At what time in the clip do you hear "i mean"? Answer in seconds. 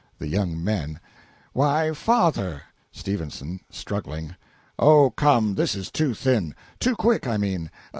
7.27-7.69